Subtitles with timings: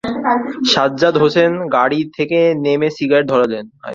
[0.73, 3.65] সাজ্জাদ হোসেন গাড়ি থেকে নেমে সিগারেট ধরালেন।